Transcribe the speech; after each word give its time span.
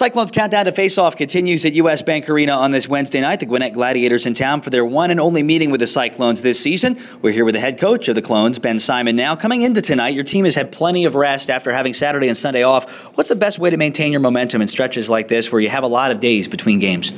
Cyclones 0.00 0.30
countdown 0.30 0.64
to 0.64 0.72
face-off 0.72 1.14
continues 1.14 1.66
at 1.66 1.74
U.S. 1.74 2.00
Bank 2.00 2.26
Arena 2.30 2.52
on 2.52 2.70
this 2.70 2.88
Wednesday 2.88 3.20
night. 3.20 3.38
The 3.38 3.44
Gwinnett 3.44 3.74
Gladiators 3.74 4.24
in 4.24 4.32
town 4.32 4.62
for 4.62 4.70
their 4.70 4.82
one 4.82 5.10
and 5.10 5.20
only 5.20 5.42
meeting 5.42 5.70
with 5.70 5.80
the 5.80 5.86
Cyclones 5.86 6.40
this 6.40 6.58
season. 6.58 6.98
We're 7.20 7.32
here 7.32 7.44
with 7.44 7.52
the 7.52 7.60
head 7.60 7.78
coach 7.78 8.08
of 8.08 8.14
the 8.14 8.22
Clones, 8.22 8.58
Ben 8.58 8.78
Simon. 8.78 9.14
Now, 9.14 9.36
coming 9.36 9.60
into 9.60 9.82
tonight, 9.82 10.14
your 10.14 10.24
team 10.24 10.46
has 10.46 10.54
had 10.54 10.72
plenty 10.72 11.04
of 11.04 11.16
rest 11.16 11.50
after 11.50 11.70
having 11.70 11.92
Saturday 11.92 12.28
and 12.28 12.36
Sunday 12.36 12.62
off. 12.62 12.90
What's 13.18 13.28
the 13.28 13.36
best 13.36 13.58
way 13.58 13.68
to 13.68 13.76
maintain 13.76 14.10
your 14.10 14.22
momentum 14.22 14.62
in 14.62 14.68
stretches 14.68 15.10
like 15.10 15.28
this, 15.28 15.52
where 15.52 15.60
you 15.60 15.68
have 15.68 15.82
a 15.82 15.86
lot 15.86 16.10
of 16.10 16.18
days 16.18 16.48
between 16.48 16.78
games? 16.78 17.12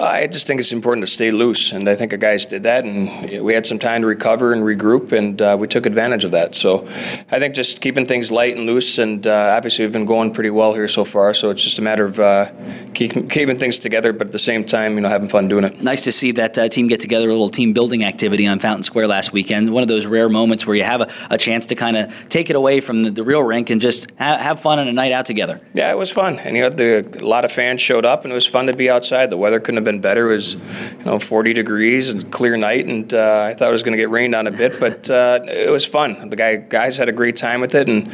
I 0.00 0.26
just 0.26 0.46
think 0.46 0.60
it's 0.60 0.72
important 0.72 1.06
to 1.06 1.12
stay 1.12 1.30
loose, 1.30 1.72
and 1.72 1.88
I 1.88 1.94
think 1.94 2.12
our 2.12 2.18
guys 2.18 2.46
did 2.46 2.62
that, 2.62 2.84
and 2.84 3.44
we 3.44 3.52
had 3.52 3.66
some 3.66 3.78
time 3.78 4.00
to 4.02 4.06
recover 4.06 4.52
and 4.52 4.62
regroup, 4.62 5.12
and 5.12 5.40
uh, 5.40 5.56
we 5.58 5.68
took 5.68 5.86
advantage 5.86 6.24
of 6.24 6.30
that. 6.30 6.54
So, 6.54 6.86
I 7.30 7.38
think 7.38 7.54
just 7.54 7.80
keeping 7.80 8.06
things 8.06 8.32
light 8.32 8.56
and 8.56 8.66
loose, 8.66 8.98
and 8.98 9.26
uh, 9.26 9.54
obviously 9.56 9.84
we've 9.84 9.92
been 9.92 10.06
going 10.06 10.32
pretty 10.32 10.50
well 10.50 10.72
here 10.74 10.88
so 10.88 11.04
far. 11.04 11.34
So 11.34 11.50
it's 11.50 11.62
just 11.62 11.78
a 11.78 11.82
matter 11.82 12.04
of 12.04 12.18
uh, 12.18 12.50
keeping, 12.94 13.28
keeping 13.28 13.56
things 13.56 13.78
together, 13.78 14.12
but 14.12 14.28
at 14.28 14.32
the 14.32 14.38
same 14.38 14.64
time, 14.64 14.94
you 14.94 15.00
know, 15.00 15.08
having 15.08 15.28
fun 15.28 15.48
doing 15.48 15.64
it. 15.64 15.82
Nice 15.82 16.02
to 16.02 16.12
see 16.12 16.32
that 16.32 16.56
uh, 16.56 16.68
team 16.68 16.86
get 16.86 17.00
together, 17.00 17.28
a 17.28 17.32
little 17.32 17.48
team 17.48 17.72
building 17.72 18.04
activity 18.04 18.46
on 18.46 18.58
Fountain 18.58 18.84
Square 18.84 19.08
last 19.08 19.32
weekend. 19.32 19.72
One 19.72 19.82
of 19.82 19.88
those 19.88 20.06
rare 20.06 20.28
moments 20.28 20.66
where 20.66 20.76
you 20.76 20.84
have 20.84 21.02
a, 21.02 21.10
a 21.30 21.38
chance 21.38 21.66
to 21.66 21.74
kind 21.74 21.96
of 21.96 22.28
take 22.28 22.50
it 22.50 22.56
away 22.56 22.80
from 22.80 23.02
the, 23.02 23.10
the 23.10 23.24
real 23.24 23.42
rink 23.42 23.70
and 23.70 23.80
just 23.80 24.10
ha- 24.18 24.38
have 24.38 24.60
fun 24.60 24.78
on 24.78 24.88
a 24.88 24.92
night 24.92 25.12
out 25.12 25.26
together. 25.26 25.60
Yeah, 25.74 25.90
it 25.90 25.96
was 25.96 26.10
fun, 26.10 26.38
and 26.38 26.56
you 26.56 26.62
know, 26.62 26.70
the, 26.70 27.18
a 27.20 27.26
lot 27.26 27.44
of 27.44 27.52
fans 27.52 27.80
showed 27.80 28.04
up, 28.04 28.24
and 28.24 28.32
it 28.32 28.34
was 28.34 28.46
fun 28.46 28.66
to 28.66 28.74
be 28.74 28.88
outside. 28.88 29.30
The 29.30 29.36
weather 29.36 29.60
couldn't 29.60 29.76
have 29.76 29.84
been 29.84 29.89
better. 29.98 30.30
It 30.30 30.34
was, 30.36 30.54
you 30.54 31.04
know, 31.04 31.18
40 31.18 31.52
degrees 31.52 32.08
and 32.08 32.30
clear 32.30 32.56
night, 32.56 32.86
and 32.86 33.12
uh, 33.12 33.46
I 33.48 33.54
thought 33.54 33.68
it 33.68 33.72
was 33.72 33.82
going 33.82 33.96
to 33.96 33.98
get 33.98 34.10
rained 34.10 34.34
on 34.34 34.46
a 34.46 34.50
bit, 34.52 34.78
but 34.78 35.10
uh, 35.10 35.40
it 35.44 35.70
was 35.70 35.84
fun. 35.84 36.28
The 36.30 36.36
guy, 36.36 36.56
guys 36.56 36.96
had 36.96 37.08
a 37.08 37.12
great 37.12 37.36
time 37.36 37.60
with 37.60 37.74
it, 37.74 37.88
and 37.88 38.08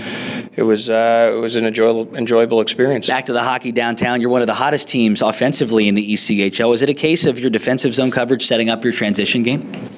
it 0.56 0.62
was 0.62 0.88
uh, 0.88 1.32
it 1.34 1.38
was 1.38 1.56
an 1.56 1.66
enjoyable 1.66 2.16
enjoyable 2.16 2.60
experience. 2.60 3.06
Back 3.06 3.26
to 3.26 3.32
the 3.34 3.42
hockey 3.42 3.72
downtown. 3.72 4.20
You're 4.20 4.30
one 4.30 4.40
of 4.40 4.46
the 4.46 4.54
hottest 4.54 4.88
teams 4.88 5.20
offensively 5.20 5.88
in 5.88 5.94
the 5.94 6.12
ECHL. 6.14 6.72
Is 6.74 6.82
it 6.82 6.88
a 6.88 6.94
case 6.94 7.26
of 7.26 7.38
your 7.38 7.50
defensive 7.50 7.92
zone 7.92 8.10
coverage 8.10 8.46
setting 8.46 8.70
up 8.70 8.82
your 8.82 8.92
transition 8.92 9.42
game? 9.42 9.88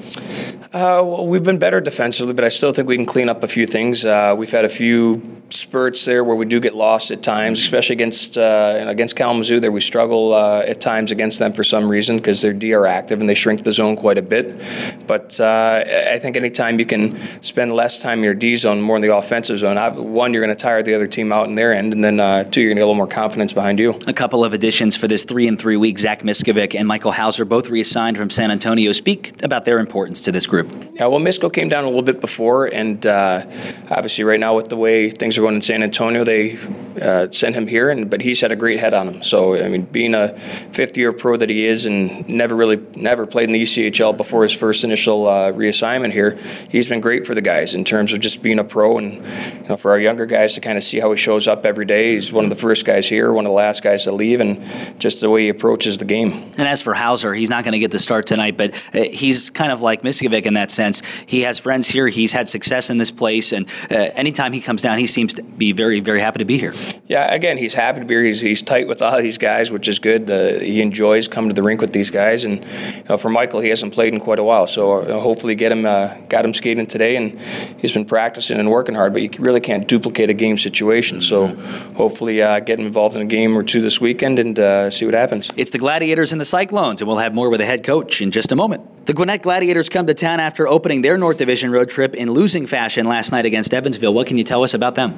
Uh, 0.71 1.01
well, 1.03 1.27
we've 1.27 1.45
been 1.45 1.59
better 1.59 1.81
defensively, 1.81 2.35
but 2.35 2.45
I 2.45 2.51
still 2.51 2.73
think 2.73 2.89
we 2.89 2.97
can 2.97 3.07
clean 3.07 3.31
up 3.31 3.43
a 3.43 3.49
few 3.49 3.65
things. 3.65 4.05
Uh, 4.05 4.35
we've 4.37 4.51
had 4.51 4.67
a 4.67 4.69
few 4.69 5.23
spurts 5.51 6.05
there 6.05 6.25
where 6.25 6.37
we 6.37 6.47
do 6.47 6.61
get 6.61 6.75
lost 6.75 7.11
at 7.11 7.23
times, 7.23 7.61
especially 7.61 7.95
against 7.95 8.37
uh, 8.37 8.85
against 8.87 9.17
Kalamazoo. 9.17 9.61
There 9.61 9.73
we 9.73 9.81
struggle 9.81 10.35
uh, 10.35 10.61
at 10.67 10.81
times 10.81 11.11
against 11.11 11.39
them 11.39 11.53
for 11.53 11.65
some 11.65 11.89
reason 11.89 12.19
because 12.19 12.43
they're 12.43 12.53
DR 12.53 12.87
active 12.87 13.21
and 13.21 13.29
they 13.29 13.35
shrink 13.35 13.63
the 13.63 13.73
zone 13.73 13.97
quite 13.97 14.19
a 14.19 14.23
bit. 14.23 14.63
But 15.07 15.41
uh, 15.41 15.85
I 15.87 16.19
think 16.19 16.37
anytime 16.37 16.79
you 16.79 16.87
can 16.87 17.17
spend 17.43 17.73
less 17.73 18.01
time 18.03 18.19
in 18.19 18.25
your 18.25 18.35
D 18.35 18.57
zone, 18.57 18.81
more 18.81 18.97
in 18.97 19.03
the 19.03 19.15
offensive 19.15 19.59
zone, 19.59 19.77
one 20.13 20.33
you're 20.33 20.45
going 20.45 20.57
to 20.57 20.63
tire 20.63 20.83
the 20.83 20.95
other 20.95 21.07
team 21.07 21.33
out 21.33 21.49
in 21.49 21.55
their 21.55 21.73
end, 21.73 21.93
and 21.93 22.05
then 22.05 22.21
uh, 22.21 22.45
two 22.45 22.61
you're 22.61 22.71
going 22.71 22.77
to 22.77 22.81
get 22.81 22.85
a 22.85 22.87
little 22.87 22.95
more 22.95 23.07
confidence 23.07 23.53
behind 23.53 23.79
you. 23.79 23.99
A 24.07 24.13
couple 24.13 24.45
of 24.45 24.53
additions 24.53 24.97
for 24.97 25.09
this 25.09 25.25
three 25.25 25.49
and 25.49 25.59
three 25.59 25.77
week. 25.77 25.99
Zach 25.99 26.23
Miskovic 26.23 26.75
and 26.75 26.87
Michael 26.87 27.13
Houser 27.13 27.45
both 27.45 27.69
reassigned 27.69 28.17
from 28.17 28.31
San 28.31 28.51
Antonio. 28.51 28.93
Speak 28.93 29.43
about 29.43 29.65
their 29.65 29.79
importance 29.79 30.21
to 30.23 30.33
this 30.33 30.47
group. 30.47 30.71
Yeah, 30.95 31.07
well, 31.07 31.21
Misko 31.21 31.53
came 31.53 31.69
down 31.69 31.85
a 31.85 31.87
little 31.87 32.03
bit 32.03 32.21
before, 32.21 32.67
and 32.67 33.05
uh, 33.07 33.45
obviously 33.91 34.25
right 34.25 34.41
now 34.41 34.55
with 34.55 34.69
the 34.69 34.77
way 34.77 35.11
things 35.11 35.38
are 35.39 35.43
going 35.43 35.55
in 35.55 35.63
San 35.63 35.83
Antonio, 35.83 36.25
they 36.25 36.59
uh, 37.01 37.31
sent 37.31 37.55
him 37.55 37.67
here, 37.67 37.91
and 37.91 38.11
but 38.11 38.21
he's 38.23 38.41
had 38.41 38.53
a 38.53 38.57
great 38.57 38.79
head 38.79 38.95
on 38.95 39.09
him. 39.09 39.23
So 39.23 39.57
I 39.57 39.69
mean, 39.69 39.83
being 39.83 40.15
a 40.15 40.37
fifth-year 40.37 41.13
pro 41.13 41.37
that 41.37 41.49
he 41.49 41.65
is, 41.67 41.87
and 41.87 42.29
never 42.29 42.55
really 42.55 42.85
never 42.97 43.27
played 43.27 43.45
in 43.45 43.53
the 43.53 43.63
ECHL 43.63 44.17
before 44.17 44.43
his 44.43 44.53
first 44.53 44.85
initial 44.85 45.27
uh, 45.27 45.53
reassignment 45.53 46.13
here, 46.13 46.39
he's 46.71 46.89
been 46.89 47.01
great 47.01 47.27
for 47.27 47.35
the 47.35 47.41
guys 47.41 47.75
in 47.75 47.85
terms 47.85 48.13
of 48.13 48.21
just 48.21 48.43
being 48.43 48.59
a 48.59 48.65
pro, 48.65 48.99
and 48.99 49.15
you 49.15 49.69
know, 49.69 49.77
for 49.77 49.91
our 49.91 50.01
younger 50.01 50.27
guys 50.27 50.55
to 50.55 50.61
kind 50.61 50.77
of 50.77 50.85
see 50.85 50.99
how 50.99 51.11
he 51.11 51.17
shows 51.17 51.47
up 51.47 51.65
every 51.65 51.85
day. 51.85 52.15
He's 52.15 52.33
one 52.33 52.45
of 52.45 52.51
the 52.51 52.57
first 52.57 52.85
guys 52.85 53.09
here, 53.09 53.33
one 53.33 53.47
of 53.47 53.51
the 53.51 53.57
last 53.57 53.83
guys 53.83 54.05
to 54.05 54.13
leave, 54.13 54.41
and 54.41 54.61
just 55.01 55.21
the 55.21 55.31
way 55.31 55.43
he 55.43 55.49
approaches 55.49 55.99
the 55.99 56.05
game. 56.05 56.33
And 56.59 56.67
as 56.69 56.83
for 56.83 56.95
Houser, 56.95 57.35
he's 57.35 57.51
not 57.51 57.65
going 57.65 57.73
to 57.73 57.79
get 57.79 57.91
the 57.91 57.99
start 57.99 58.27
tonight, 58.27 58.57
but 58.57 58.75
uh, 58.93 59.03
he's 59.03 59.51
kind 59.51 59.73
of 59.73 59.81
like 59.81 60.03
Miskovic 60.03 60.47
in 60.47 60.55
that 60.55 60.71
sense. 60.71 61.03
He 61.27 61.43
has 61.43 61.59
friends 61.59 61.89
here. 61.89 62.09
He's 62.09 62.33
had 62.33 62.49
success 62.49 62.91
in 62.91 62.99
this 62.99 63.11
place, 63.11 63.53
and 63.53 63.69
uh, 63.91 63.95
anytime 64.15 64.53
he 64.53 64.61
comes 64.61 64.83
down, 64.83 64.99
he 64.99 65.07
seems 65.07 65.28
to 65.35 65.43
be 65.43 65.73
very, 65.73 66.01
very 66.01 66.21
happy 66.21 66.39
to 66.39 66.45
be 66.45 66.59
here. 66.59 66.75
Yeah, 67.07 67.33
again, 67.33 67.59
he's 67.59 67.75
happy 67.75 68.01
to 68.01 68.07
be 68.07 68.15
here. 68.15 68.25
He's, 68.25 68.41
he's 68.41 68.63
tight 68.63 68.89
with 68.89 69.03
all 69.03 69.21
these 69.21 69.39
guys, 69.39 69.71
which 69.71 69.89
is 69.89 69.99
good. 69.99 70.27
The, 70.27 70.59
he 70.61 70.81
enjoys 70.81 71.29
coming 71.29 71.51
to 71.51 71.55
the 71.55 71.63
rink 71.63 71.81
with 71.81 71.93
these 71.93 72.11
guys. 72.11 72.45
And 72.45 72.65
you 72.65 73.03
know, 73.09 73.19
for 73.19 73.31
Michael, 73.31 73.61
he 73.61 73.69
hasn't 73.69 73.95
played 73.95 74.15
in 74.15 74.21
quite 74.21 74.39
a 74.39 74.45
while, 74.45 74.67
so 74.67 75.01
uh, 75.01 75.21
hopefully 75.21 75.55
get 75.55 75.73
him 75.73 75.85
uh, 75.85 76.15
got 76.29 76.45
him 76.45 76.55
skating 76.55 76.87
today. 76.87 77.17
And 77.17 77.39
he's 77.81 77.93
been 77.93 78.05
practicing 78.05 78.59
and 78.59 78.71
working 78.71 78.95
hard, 78.95 79.13
but 79.13 79.23
you 79.23 79.31
really 79.39 79.61
can't 79.61 79.87
duplicate 79.87 80.31
a 80.31 80.35
game 80.35 80.57
situation. 80.57 81.21
So 81.21 81.49
hopefully 81.97 82.43
uh, 82.43 82.61
get 82.61 82.79
him 82.79 82.87
involved 82.87 83.17
in 83.17 83.23
a 83.23 83.27
game 83.27 83.57
or 83.57 83.63
two 83.63 83.81
this 83.81 84.01
weekend 84.01 84.39
and 84.39 84.59
uh, 84.59 84.91
see 84.91 85.05
what 85.05 85.15
happens. 85.15 85.51
It's 85.57 85.71
the 85.71 85.79
Gladiators 85.79 86.33
and 86.33 86.41
the 86.41 86.45
Cyclones, 86.45 87.01
and 87.01 87.09
we'll 87.09 87.19
have 87.19 87.35
more 87.35 87.51
with 87.51 87.61
the 87.61 87.67
head 87.67 87.85
coach 87.85 88.21
in 88.21 88.31
just 88.31 88.53
a 88.53 88.57
moment. 88.57 89.07
The 89.07 89.15
Gwinnett 89.15 89.41
Gladiators 89.41 89.89
come 89.89 90.07
to 90.07 90.13
town 90.13 90.39
after 90.39 90.69
opening 90.69 91.01
their 91.01 91.17
North 91.17 91.39
Division 91.39 91.71
road 91.71 91.89
trip 91.89 92.15
in 92.15 92.31
losing 92.31 92.67
fashion 92.67 93.07
last 93.07 93.33
night 93.33 93.47
against 93.47 93.73
Evansville. 93.73 94.13
What 94.13 94.27
can 94.27 94.37
you 94.37 94.45
tell 94.45 94.63
us 94.63 94.75
about 94.75 94.97
them? 94.97 95.18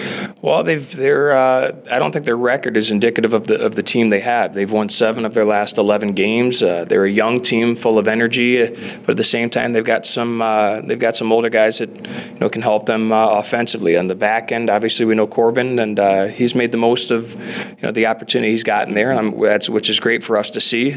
Well, 0.41 0.63
they've 0.63 0.95
they're 0.95 1.33
uh, 1.33 1.75
I 1.91 1.99
don't 1.99 2.11
think 2.11 2.25
their 2.25 2.37
record 2.37 2.75
is 2.75 2.89
indicative 2.89 3.33
of 3.33 3.45
the 3.45 3.63
of 3.63 3.75
the 3.75 3.83
team 3.83 4.09
they 4.09 4.21
have. 4.21 4.55
They've 4.55 4.71
won 4.71 4.89
seven 4.89 5.23
of 5.23 5.35
their 5.35 5.45
last 5.45 5.77
eleven 5.77 6.13
games. 6.13 6.63
Uh, 6.63 6.83
they're 6.83 7.05
a 7.05 7.11
young 7.11 7.39
team, 7.39 7.75
full 7.75 7.99
of 7.99 8.07
energy, 8.07 8.63
uh, 8.63 8.69
but 9.01 9.11
at 9.11 9.17
the 9.17 9.23
same 9.23 9.51
time, 9.51 9.73
they've 9.73 9.85
got 9.85 10.03
some 10.03 10.41
uh, 10.41 10.81
they've 10.81 10.97
got 10.97 11.15
some 11.15 11.31
older 11.31 11.49
guys 11.49 11.77
that 11.77 11.95
you 11.95 12.39
know 12.39 12.49
can 12.49 12.63
help 12.63 12.87
them 12.87 13.11
uh, 13.11 13.37
offensively. 13.37 13.95
On 13.95 14.07
the 14.07 14.15
back 14.15 14.51
end, 14.51 14.71
obviously, 14.71 15.05
we 15.05 15.13
know 15.13 15.27
Corbin, 15.27 15.77
and 15.77 15.99
uh, 15.99 16.25
he's 16.25 16.55
made 16.55 16.71
the 16.71 16.77
most 16.79 17.11
of 17.11 17.35
you 17.79 17.83
know 17.83 17.91
the 17.91 18.07
opportunity 18.07 18.51
he's 18.51 18.63
gotten 18.63 18.95
there, 18.95 19.11
and 19.11 19.39
that's 19.43 19.69
which 19.69 19.91
is 19.91 19.99
great 19.99 20.23
for 20.23 20.37
us 20.37 20.49
to 20.49 20.59
see. 20.61 20.91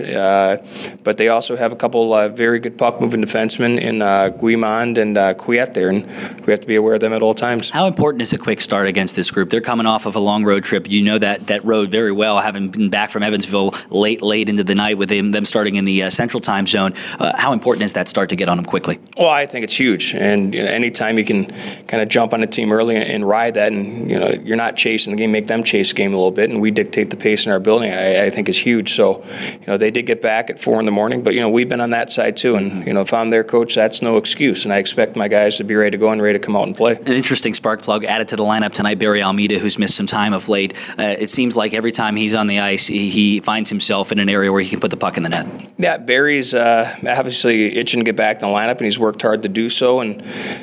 but 1.03 1.19
they 1.19 1.28
also 1.28 1.55
have 1.55 1.71
a 1.71 1.76
couple 1.76 2.15
very 2.31 2.61
good 2.61 2.78
puck 2.78 2.99
moving 2.99 3.21
defensemen 3.21 3.78
in 3.78 3.99
Guimond 3.99 4.97
and 4.97 5.19
uh, 5.19 5.34
Quiet 5.34 5.75
there, 5.75 5.91
and 5.91 6.06
we 6.47 6.50
have 6.50 6.61
to 6.61 6.66
be 6.66 6.76
aware 6.76 6.94
of 6.94 7.00
them 7.00 7.12
at 7.12 7.21
all 7.21 7.34
times. 7.34 7.69
How 7.69 7.87
important 7.87 8.22
is 8.22 8.32
a 8.32 8.38
quick 8.38 8.62
start 8.62 8.87
against 8.87 9.16
this 9.16 9.34
group? 9.34 9.50
They're 9.50 9.61
coming 9.61 9.87
off 9.87 10.06
of 10.06 10.17
a 10.17 10.21
long 10.21 10.45
road 10.45 10.65
trip. 10.65 10.89
You 10.89 11.03
know 11.03 11.19
that 11.19 11.49
that 11.49 11.65
road 11.65 11.91
very 11.91 12.12
well, 12.12 12.41
having 12.41 12.71
been 12.71 12.89
back 12.89 13.11
from 13.11 13.22
Evansville 13.22 13.75
late, 13.91 14.22
late 14.22 14.49
into 14.49 14.65
the 14.65 14.75
night 14.75 14.97
with 14.97 15.11
them, 15.11 15.33
them 15.33 15.45
starting 15.45 15.75
in 15.75 15.84
the 15.84 16.05
uh, 16.05 16.11
Central 16.11 16.41
Time 16.41 16.67
Zone. 16.67 16.95
Uh, 17.19 17.37
how 17.37 17.53
important 17.53 17.84
is 17.84 17.93
that 17.94 18.09
start 18.09 18.31
to 18.31 18.37
get 18.37 18.49
on 18.49 18.56
them 18.56 18.65
quickly? 18.65 18.99
Well, 19.19 19.28
I 19.28 19.47
think 19.47 19.65
it's 19.65 19.78
huge, 19.78 20.15
and 20.15 20.55
you 20.55 20.62
know, 20.62 20.71
anytime 20.71 21.19
you 21.19 21.25
can 21.25 21.47
kind 21.87 22.03
of 22.03 22.09
jump 22.09 22.33
on 22.33 22.43
a 22.43 22.47
team 22.47 22.73
early 22.73 22.97
and, 22.97 23.05
and, 23.05 23.28
ride 23.28 23.55
that, 23.55 23.73
and 23.73 24.11
you 24.11 24.19
know 24.19 24.28
you're 24.28 24.56
not 24.56 24.77
chasing 24.77 25.12
the 25.12 25.19
game, 25.19 25.33
make 25.33 25.47
them 25.47 25.65
chase 25.65 25.91
the 25.91 25.97
game 25.97 26.12
a 26.12 26.17
little 26.17 26.31
bit, 26.31 26.50
and 26.50 26.61
we 26.61 26.71
dictate 26.71 27.11
the 27.11 27.17
pace 27.17 27.47
in 27.47 27.53
our 27.53 27.61
building. 27.61 27.93
I, 27.93 28.27
I 28.27 28.31
think 28.31 28.49
is 28.49 28.59
huge. 28.59 28.93
So, 28.93 29.25
you 29.50 29.67
know, 29.67 29.77
they 29.77 29.91
did 29.91 30.06
get 30.06 30.23
back 30.23 30.50
at 30.50 30.59
four 30.59 30.78
in 30.78 30.87
the 30.87 30.93
morning, 30.93 31.23
but 31.23 31.34
you 31.34 31.41
know 31.41 31.50
we've 31.50 31.69
been 31.69 31.81
on 31.81 31.91
that 31.91 32.12
side 32.12 32.37
too, 32.37 32.55
and 32.55 32.87
you 32.87 32.93
know 32.93 33.00
if 33.00 33.12
I'm 33.12 33.31
their 33.31 33.44
coach, 33.44 33.75
that's 33.75 34.03
no 34.03 34.17
excuse, 34.17 34.65
and 34.65 34.73
I 34.73 34.78
expect 34.78 35.17
my 35.17 35.28
guys 35.28 35.56
to 35.56 35.65
be 35.65 35.75
ready 35.75 35.91
to 35.93 35.99
go 35.99 36.11
and 36.11 36.23
ready 36.23 36.39
to 36.39 36.44
come 36.44 36.56
out 36.56 36.67
and 36.67 36.77
play. 36.77 36.97
An 36.97 37.12
interesting 37.12 37.55
spark 37.55 37.83
plug 37.83 38.05
added 38.05 38.28
to 38.28 38.37
the 38.37 38.44
lineup 38.44 38.73
tonight, 38.73 38.99
Barry 38.99 39.24
Almeida, 39.25 39.59
who's 39.59 39.79
missed 39.79 39.97
some 39.97 40.07
time 40.07 40.33
of 40.33 40.49
late. 40.49 40.75
Uh, 40.99 41.15
it 41.19 41.31
seems 41.31 41.57
like 41.57 41.75
every 41.75 41.93
time 41.93 42.17
he's 42.17 42.35
on 42.35 42.47
the 42.47 42.61
ice, 42.61 42.87
he, 42.87 43.09
he, 43.09 43.41
finds 43.41 43.69
himself 43.69 44.12
in 44.12 44.19
an 44.19 44.29
area 44.29 44.51
where 44.51 44.62
he 44.62 44.71
can 44.71 44.81
put 44.81 44.91
the 44.91 44.97
puck 44.97 45.17
in 45.17 45.23
the 45.23 45.29
net. 45.29 45.47
Yeah, 45.77 45.99
Barry's 45.99 46.55
uh, 46.55 46.91
obviously 47.07 47.77
itching 47.77 48.01
to 48.01 48.05
get 48.05 48.17
back 48.17 48.37
in 48.37 48.49
the 48.49 48.55
lineup, 48.55 48.77
and 48.77 48.83
he's 48.83 48.99
worked 48.99 49.21
hard 49.23 49.43
to 49.43 49.49
do 49.49 49.69
so, 49.69 50.01
and 50.01 50.23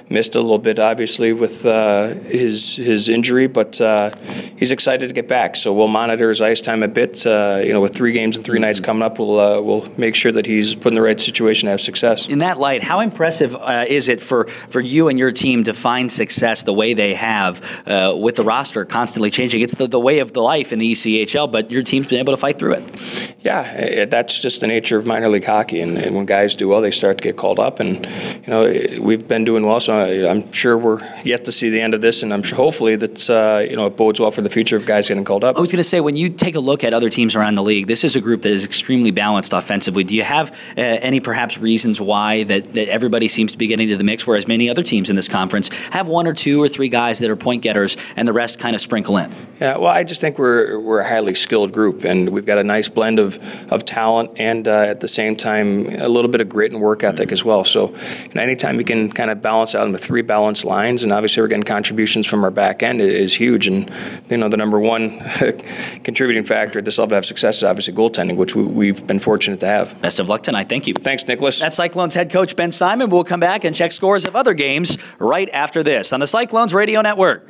missed 0.10 0.36
a 0.36 0.42
little 0.42 0.58
bit 0.58 0.80
obviously 0.80 1.34
with 1.34 1.66
uh, 1.66 2.08
his 2.08 2.76
his 2.76 3.10
injury, 3.10 3.48
but 3.48 3.80
uh, 3.82 4.12
he's 4.58 4.72
excited 4.72 5.08
to 5.08 5.14
get 5.14 5.28
back. 5.28 5.56
So 5.56 5.74
we'll 5.74 5.88
monitor 5.88 6.30
his 6.30 6.42
ice 6.42 6.62
time 6.62 6.84
a 6.84 6.88
bit. 6.88 7.26
Uh, 7.26 7.62
you 7.64 7.74
know, 7.74 7.82
with 7.82 7.96
three 7.96 8.12
games 8.12 8.36
and 8.36 8.46
3 8.46 8.60
nights 8.60 8.80
coming 8.80 9.04
up, 9.04 9.20
we'll 9.20 9.40
uh, 9.40 9.62
we'll 9.62 9.88
make 9.98 10.16
sure 10.16 10.32
that 10.32 10.46
he's 10.46 10.76
put 10.76 10.88
in 10.88 10.96
the 10.96 11.02
right 11.02 11.20
situation 11.20 11.68
to 11.68 11.72
have 11.72 11.82
success. 11.82 12.28
In 12.28 12.40
that 12.40 12.58
light, 12.58 12.84
how 12.84 13.00
impressive 13.00 13.56
is 13.88 14.10
it 14.10 14.22
for 14.22 14.48
for 14.70 14.80
you 14.80 15.08
and 15.08 15.18
your 15.20 15.32
team 15.32 15.64
to 15.66 15.74
find 15.74 16.12
success 16.12 16.64
the 16.64 16.74
way 16.74 16.94
they 16.94 17.14
have 17.14 17.60
with 17.86 18.36
the 18.36 18.44
roster 18.52 18.84
constantly 18.84 19.32
changing? 19.32 19.62
It's 19.62 19.76
the, 19.76 19.88
the 19.88 20.00
way 20.00 20.20
of 20.20 20.34
the 20.34 20.42
life 20.42 20.74
in 20.74 20.80
the 20.80 20.92
ECHL, 20.92 21.50
but 21.50 21.72
your 21.72 21.84
team's 21.84 22.08
been 22.08 22.20
able 22.20 22.34
to 22.34 22.38
fight 22.38 22.60
through 22.60 22.74
it. 22.74 23.21
Yeah, 23.42 23.64
it, 23.76 24.12
that's 24.12 24.40
just 24.40 24.62
the 24.62 24.68
nature 24.68 25.00
of 25.00 25.08
minor 25.08 25.28
league 25.28 25.46
hockey. 25.46 25.82
And, 25.82 25.98
and, 25.98 26.16
when 26.16 26.28
guys 26.28 26.54
do 26.54 26.68
well, 26.68 26.80
they 26.80 26.92
start 26.92 27.18
to 27.18 27.24
get 27.24 27.38
called 27.38 27.58
up. 27.58 27.80
And, 27.80 28.06
you 28.46 28.48
know, 28.48 29.02
we've 29.02 29.28
been 29.28 29.46
doing 29.46 29.66
well. 29.66 29.80
So 29.80 29.98
I, 29.98 30.30
am 30.30 30.52
sure 30.52 30.78
we're 30.78 31.00
yet 31.24 31.46
to 31.46 31.52
see 31.52 31.72
the 31.72 31.82
end 31.82 31.96
of 31.96 32.02
this. 32.02 32.22
And 32.22 32.32
I'm 32.32 32.44
sure 32.44 32.56
hopefully 32.56 32.98
that's, 32.98 33.32
uh, 33.32 33.66
you 33.68 33.76
know, 33.76 33.88
it 33.88 33.98
bodes 33.98 34.20
well 34.20 34.30
for 34.30 34.44
the 34.44 34.50
future 34.50 34.78
of 34.78 34.86
guys 34.86 35.08
getting 35.08 35.24
called 35.24 35.44
up. 35.44 35.58
I 35.58 35.60
was 35.60 35.72
going 35.72 35.78
to 35.78 35.84
say, 35.84 36.02
when 36.02 36.16
you 36.16 36.30
take 36.30 36.54
a 36.54 36.60
look 36.60 36.84
at 36.84 36.94
other 36.94 37.10
teams 37.10 37.36
around 37.36 37.56
the 37.56 37.64
league, 37.64 37.88
this 37.88 38.04
is 38.04 38.16
a 38.16 38.22
group 38.22 38.44
that 38.44 38.52
is 38.52 38.64
extremely 38.64 39.10
balanced 39.10 39.54
offensively. 39.54 40.04
Do 40.04 40.16
you 40.16 40.24
have 40.24 40.52
uh, 40.78 40.82
any 40.82 41.20
perhaps 41.20 41.58
reasons 41.58 42.00
why 42.00 42.44
that, 42.44 42.76
that 42.76 42.90
everybody 42.90 43.28
seems 43.28 43.54
to 43.54 43.58
be 43.58 43.66
getting 43.66 43.88
to 43.88 43.98
the 43.98 44.04
mix, 44.04 44.28
whereas 44.28 44.48
many 44.48 44.70
other 44.70 44.84
teams 44.84 45.10
in 45.10 45.16
this 45.16 45.28
conference 45.28 45.70
have 45.86 46.08
one 46.08 46.28
or 46.28 46.34
two 46.34 46.62
or 46.62 46.70
three 46.70 46.90
guys 46.90 47.18
that 47.20 47.30
are 47.32 47.36
point 47.36 47.64
getters 47.64 47.98
and 48.16 48.28
the 48.28 48.34
rest 48.34 48.60
kind 48.60 48.76
of 48.76 48.82
sprinkle 48.82 49.18
in? 49.18 49.32
Yeah, 49.60 49.78
well, 49.78 49.88
I 49.88 50.04
just 50.04 50.22
think 50.22 50.38
we're, 50.38 50.80
we're 50.80 51.00
a 51.00 51.08
highly 51.08 51.34
skilled 51.34 51.74
group, 51.74 52.04
and 52.04 52.30
we've 52.30 52.46
got 52.46 52.60
a 52.60 52.64
nice 52.64 52.88
blend 52.88 53.18
of 53.18 53.31
of, 53.38 53.72
of 53.72 53.86
talent 53.86 54.32
and 54.38 54.68
uh, 54.68 54.72
at 54.72 55.00
the 55.00 55.08
same 55.08 55.36
time 55.36 55.86
a 56.00 56.08
little 56.08 56.30
bit 56.30 56.42
of 56.42 56.50
grit 56.50 56.72
and 56.72 56.82
work 56.82 57.04
ethic 57.04 57.32
as 57.32 57.44
well. 57.44 57.64
So, 57.64 57.90
you 57.90 58.32
know, 58.36 58.42
anytime 58.42 58.78
you 58.78 58.86
can 58.86 59.12
kind 59.12 59.32
of 59.32 59.42
balance 59.42 59.76
out 59.76 59.86
in 59.86 59.92
the 59.92 59.98
three 59.98 60.22
balanced 60.22 60.66
lines, 60.66 61.04
and 61.04 61.12
obviously 61.12 61.42
we're 61.42 61.48
getting 61.48 61.64
contributions 61.64 62.28
from 62.28 62.44
our 62.44 62.52
back 62.52 62.84
end 62.84 63.02
is 63.02 63.36
huge. 63.36 63.68
And 63.68 63.90
you 64.30 64.38
know, 64.38 64.50
the 64.50 64.58
number 64.58 64.80
one 64.80 65.20
contributing 66.04 66.44
factor 66.44 66.80
at 66.80 66.86
this 66.86 66.98
level 66.98 67.10
to 67.10 67.16
have 67.16 67.26
success 67.26 67.58
is 67.58 67.64
obviously 67.64 67.94
goaltending, 67.94 68.38
which 68.38 68.56
we, 68.56 68.88
have 68.88 69.08
been 69.08 69.20
fortunate 69.20 69.60
to 69.62 69.66
have. 69.66 70.00
Best 70.02 70.20
of 70.20 70.30
luck 70.30 70.44
tonight. 70.44 70.70
Thank 70.70 70.88
you. 70.88 70.94
Thanks, 70.94 71.28
Nicholas. 71.28 71.60
That's 71.60 71.76
Cyclones 71.76 72.16
head 72.16 72.30
coach 72.30 72.56
Ben 72.56 72.72
Simon. 72.72 73.10
We'll 73.10 73.24
come 73.24 73.40
back 73.40 73.64
and 73.64 73.76
check 73.76 73.92
scores 73.92 74.26
of 74.26 74.36
other 74.36 74.54
games 74.54 74.98
right 75.20 75.50
after 75.50 75.84
this 75.84 76.14
on 76.14 76.20
the 76.20 76.28
Cyclones 76.28 76.74
Radio 76.74 77.02
Network. 77.02 77.48